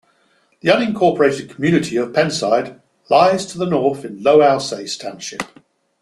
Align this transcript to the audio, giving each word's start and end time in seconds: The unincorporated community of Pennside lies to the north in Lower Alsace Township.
The 0.61 0.69
unincorporated 0.71 1.51
community 1.51 1.95
of 1.95 2.11
Pennside 2.11 2.79
lies 3.11 3.45
to 3.45 3.59
the 3.59 3.67
north 3.67 4.03
in 4.03 4.23
Lower 4.23 4.41
Alsace 4.41 4.97
Township. 4.97 5.43